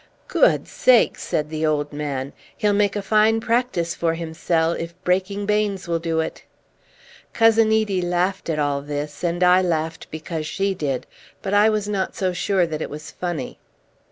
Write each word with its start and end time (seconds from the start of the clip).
"Guid 0.27 0.67
sakes!" 0.67 1.21
said 1.21 1.51
the 1.51 1.63
old 1.63 1.93
man. 1.93 2.33
"He'll 2.57 2.73
make 2.73 2.95
a 2.95 3.03
fine 3.03 3.39
practice 3.39 3.93
for 3.93 4.15
himsel', 4.15 4.71
if 4.71 4.95
breaking 5.03 5.45
banes 5.45 5.87
will 5.87 5.99
do 5.99 6.19
it." 6.21 6.43
Cousin 7.33 7.67
Edie 7.71 8.01
laughed 8.01 8.49
at 8.49 8.57
all 8.57 8.81
this, 8.81 9.23
and 9.23 9.43
I 9.43 9.61
laughed 9.61 10.09
because 10.09 10.47
she 10.47 10.73
did; 10.73 11.05
but 11.43 11.53
I 11.53 11.69
was 11.69 11.87
not 11.87 12.15
so 12.15 12.33
sure 12.33 12.65
that 12.65 12.81
it 12.81 12.89
was 12.89 13.11
funny. 13.11 13.59